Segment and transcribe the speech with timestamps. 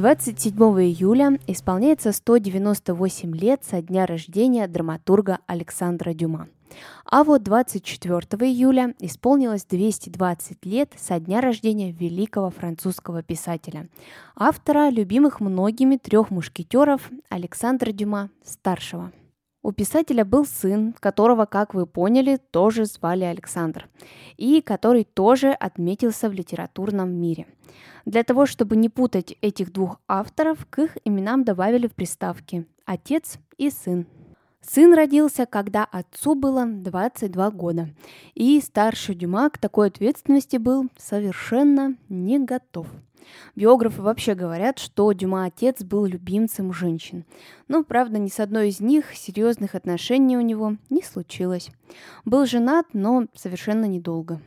[0.00, 6.48] 27 июля исполняется 198 лет со дня рождения драматурга Александра Дюма.
[7.04, 8.18] А вот 24
[8.50, 13.90] июля исполнилось 220 лет со дня рождения великого французского писателя,
[14.34, 19.12] автора любимых многими трех мушкетеров Александра Дюма старшего.
[19.62, 23.88] У писателя был сын, которого, как вы поняли, тоже звали Александр,
[24.36, 27.46] и который тоже отметился в литературном мире–
[28.04, 33.38] для того, чтобы не путать этих двух авторов, к их именам добавили в приставки «отец»
[33.58, 34.06] и «сын».
[34.62, 37.88] Сын родился, когда отцу было 22 года,
[38.34, 42.86] и старший Дюма к такой ответственности был совершенно не готов.
[43.56, 47.24] Биографы вообще говорят, что Дюма отец был любимцем женщин.
[47.68, 51.70] Но, правда, ни с одной из них серьезных отношений у него не случилось.
[52.24, 54.40] Был женат, но совершенно недолго.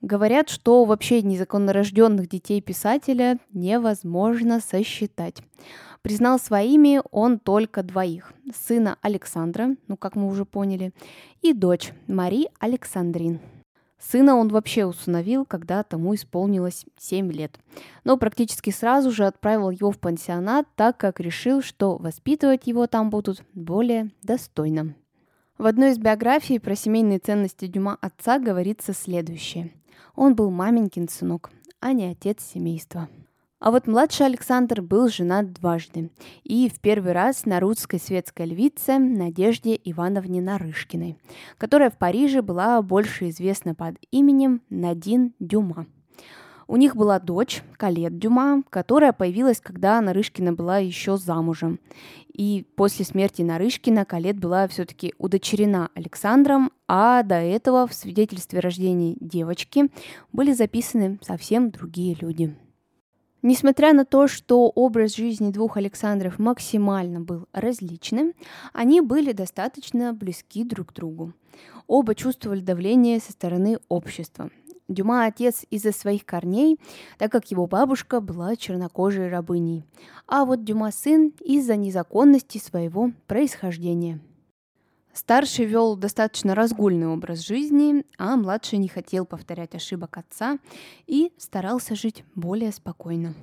[0.00, 5.42] Говорят, что вообще незаконно рожденных детей писателя невозможно сосчитать.
[6.02, 8.34] Признал своими он только двоих.
[8.54, 10.92] Сына Александра, ну как мы уже поняли,
[11.40, 13.40] и дочь Мари Александрин.
[14.10, 17.58] Сына он вообще усыновил, когда тому исполнилось 7 лет.
[18.04, 23.10] Но практически сразу же отправил его в пансионат, так как решил, что воспитывать его там
[23.10, 24.94] будут более достойно.
[25.56, 29.72] В одной из биографий про семейные ценности Дюма отца говорится следующее–
[30.16, 33.08] он был маменькин сынок, а не отец семейства.
[33.64, 36.10] А вот младший Александр был женат дважды.
[36.42, 41.16] И в первый раз на русской светской львице Надежде Ивановне Нарышкиной,
[41.56, 45.86] которая в Париже была больше известна под именем Надин Дюма.
[46.66, 51.80] У них была дочь, Калет Дюма, которая появилась, когда Нарышкина была еще замужем.
[52.34, 59.16] И после смерти Нарышкина Калет была все-таки удочерена Александром, а до этого в свидетельстве рождения
[59.20, 59.90] девочки
[60.34, 62.54] были записаны совсем другие люди.
[63.44, 68.32] Несмотря на то, что образ жизни двух Александров максимально был различным,
[68.72, 71.34] они были достаточно близки друг к другу.
[71.86, 74.50] Оба чувствовали давление со стороны общества–
[74.88, 76.78] Дюма отец из-за своих корней,
[77.16, 79.82] так как его бабушка была чернокожей рабыней,
[80.26, 84.20] а вот Дюма сын из-за незаконности своего происхождения.
[85.14, 90.58] Старший вел достаточно разгульный образ жизни, а младший не хотел повторять ошибок отца
[91.06, 93.34] и старался жить более спокойно.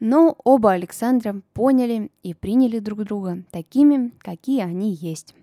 [0.00, 5.34] Но оба Александра поняли и приняли друг друга такими, какие они есть.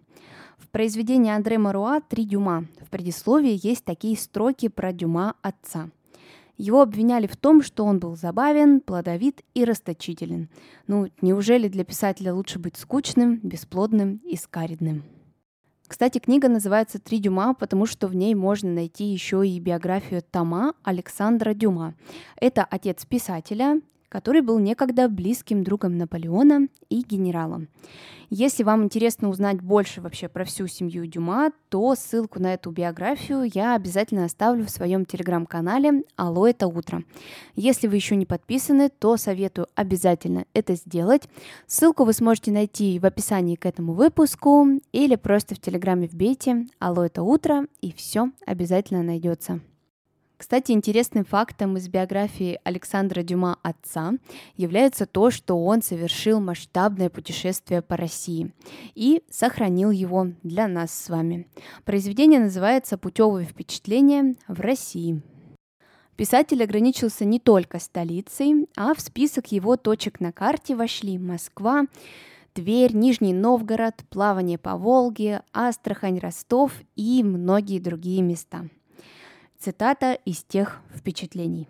[0.57, 5.91] В произведении Андре Маруа «Три дюма» в предисловии есть такие строки про Дюма отца.
[6.57, 10.49] Его обвиняли в том, что он был забавен, плодовит и расточителен.
[10.87, 15.03] Ну, неужели для писателя лучше быть скучным, бесплодным и скаридным?
[15.89, 20.75] Кстати, книга называется «Три дюма», потому что в ней можно найти еще и биографию Тома
[20.83, 21.95] Александра Дюма.
[22.39, 27.69] Это отец писателя, который был некогда близким другом Наполеона и генералом.
[28.31, 33.49] Если вам интересно узнать больше вообще про всю семью Дюма, то ссылку на эту биографию
[33.51, 37.03] я обязательно оставлю в своем телеграм-канале «Алло, это утро».
[37.55, 41.23] Если вы еще не подписаны, то советую обязательно это сделать.
[41.65, 47.05] Ссылку вы сможете найти в описании к этому выпуску или просто в телеграме вбейте «Алло,
[47.05, 49.59] это утро» и все обязательно найдется.
[50.39, 54.13] Кстати, интересным фактом из биографии Александра Дюма отца
[54.55, 58.53] является то, что он совершил масштабное путешествие по России
[58.95, 61.49] и сохранил его для нас с вами.
[61.83, 65.21] Произведение называется «Путевые впечатления в России».
[66.15, 71.83] Писатель ограничился не только столицей, а в список его точек на карте вошли Москва,
[72.53, 78.69] Тверь, Нижний Новгород, плавание по Волге, Астрахань, Ростов и многие другие места–
[79.61, 81.67] Цитата из тех впечатлений.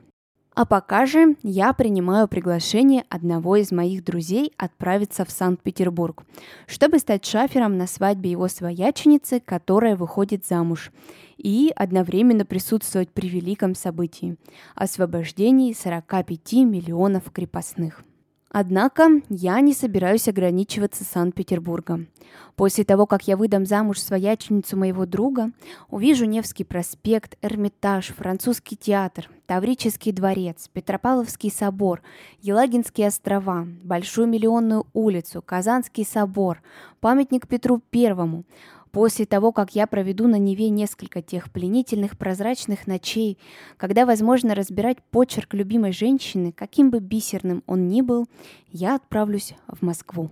[0.53, 6.23] А пока же я принимаю приглашение одного из моих друзей отправиться в Санкт-Петербург,
[6.67, 10.91] чтобы стать шафером на свадьбе его свояченицы, которая выходит замуж,
[11.37, 14.35] и одновременно присутствовать при великом событии–
[14.75, 18.03] освобождении 45 миллионов крепостных.
[18.51, 22.07] Однако я не собираюсь ограничиваться Санкт-Петербургом.
[22.55, 25.51] После того, как я выдам замуж свояченицу моего друга,
[25.89, 32.01] увижу Невский проспект, Эрмитаж, Французский театр, Таврический дворец, Петропавловский собор,
[32.41, 36.61] Елагинские острова, Большую Миллионную улицу, Казанский собор,
[36.99, 38.43] памятник Петру Первому,
[38.91, 43.37] После того, как я проведу на Неве несколько тех пленительных прозрачных ночей,
[43.77, 48.27] когда возможно разбирать почерк любимой женщины, каким бы бисерным он ни был,
[48.71, 50.29] я отправлюсь в Москву.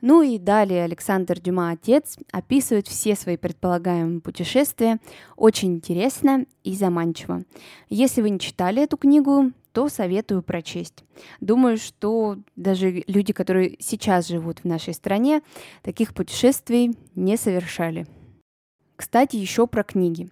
[0.00, 5.00] Ну и далее Александр Дюма, отец, описывает все свои предполагаемые путешествия
[5.36, 7.42] очень интересно и заманчиво.
[7.88, 11.04] Если вы не читали эту книгу, то советую прочесть.
[11.40, 15.40] Думаю, что даже люди, которые сейчас живут в нашей стране,
[15.84, 18.08] таких путешествий не совершали.
[18.96, 20.30] Кстати, еще про книги.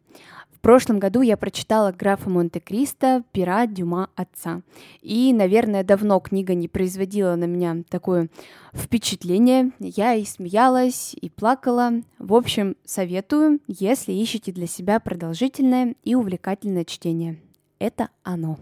[0.50, 4.62] В прошлом году я прочитала графа Монте-Кристо «Пира Дюма отца».
[5.00, 8.28] И, наверное, давно книга не производила на меня такое
[8.75, 9.70] впечатление.
[9.78, 11.93] Я и смеялась, и плакала.
[12.19, 17.38] В общем, советую, если ищете для себя продолжительное и увлекательное чтение.
[17.78, 18.58] Это оно.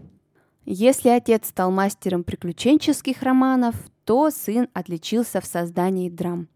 [0.67, 3.75] Если отец стал мастером приключенческих романов,
[4.05, 6.49] то сын отличился в создании драм.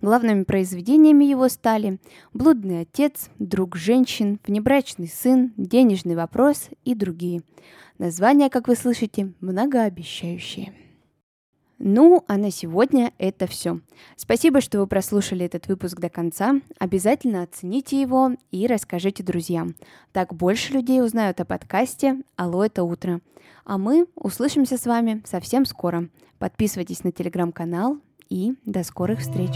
[0.00, 1.98] Главными произведениями его стали
[2.32, 7.42] «Блудный отец», «Друг женщин», «Внебрачный сын», «Денежный вопрос» и другие.
[7.98, 10.72] Названия, как вы слышите, многообещающие.
[11.84, 13.80] Ну, а на сегодня это все.
[14.14, 16.60] Спасибо, что вы прослушали этот выпуск до конца.
[16.78, 19.74] Обязательно оцените его и расскажите друзьям.
[20.12, 23.20] Так больше людей узнают о подкасте «Алло, это утро».
[23.64, 26.08] А мы услышимся с вами совсем скоро.
[26.38, 27.98] Подписывайтесь на телеграм-канал
[28.28, 29.50] и до скорых встреч.